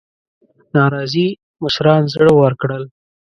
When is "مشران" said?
1.63-2.03